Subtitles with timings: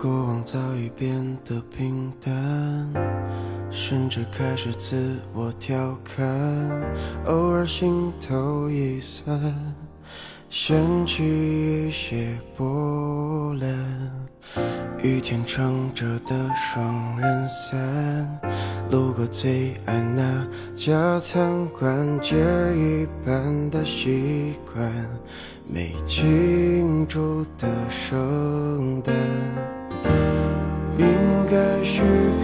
[0.00, 2.32] 过往早已变得平淡，
[3.68, 6.24] 甚至开始自我调侃，
[7.26, 9.52] 偶尔心头一酸，
[10.48, 11.24] 掀起
[11.88, 13.68] 一些波澜。
[15.02, 18.40] 雨天撑着的双人伞，
[18.92, 22.36] 路过最爱那家餐馆，借
[22.76, 24.92] 一半的习惯，
[25.66, 29.14] 没庆祝的圣诞，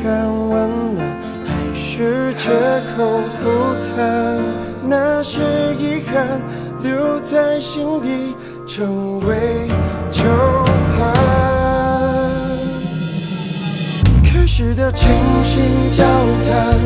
[0.05, 1.03] 是喊完了，
[1.47, 2.51] 还是借
[2.95, 3.45] 口不
[3.97, 4.39] 谈
[4.83, 5.41] 那些
[5.79, 6.43] 遗憾，
[6.83, 8.37] 留在心底
[8.67, 9.67] 成为
[10.11, 10.23] 旧
[10.99, 11.11] 患。
[14.23, 15.09] 开始的倾
[15.43, 16.05] 心交
[16.45, 16.79] 谈，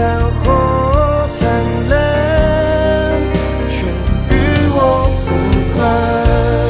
[0.00, 1.46] 淡或灿
[1.90, 3.20] 烂，
[3.68, 3.84] 全
[4.30, 4.32] 与
[4.72, 5.30] 我无
[5.76, 5.78] 关。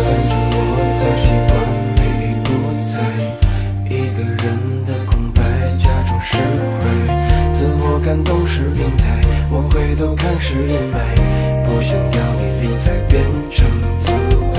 [0.02, 0.58] 反正我
[0.98, 1.54] 早习惯
[1.94, 2.50] 每一不
[2.82, 2.92] 在，
[3.88, 4.44] 一个人
[4.84, 5.38] 的空白，
[5.78, 6.38] 假装释
[6.80, 6.82] 怀，
[7.52, 10.98] 自我感动是病态，我回头看是阴霾，
[11.62, 13.64] 不想要你离开，变成
[14.04, 14.49] 阻。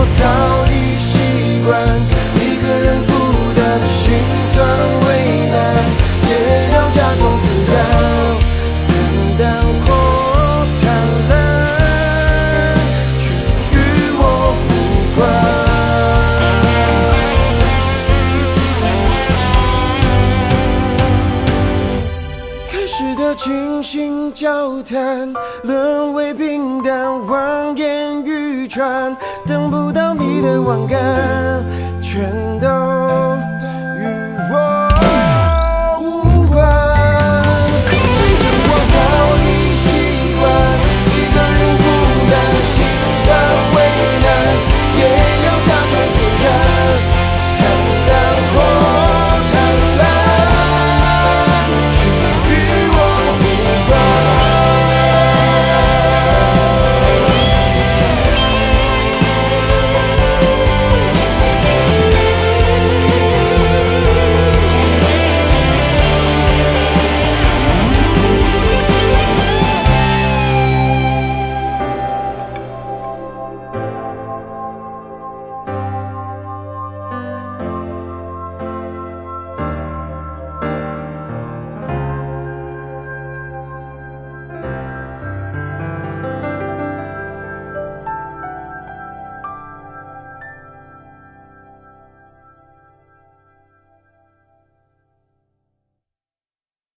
[0.00, 0.77] 我早已
[22.98, 25.32] 开始的倾心交谈，
[25.62, 29.16] 沦为平淡，望眼欲穿，
[29.46, 31.62] 等不到你的晚安，
[32.02, 32.47] 全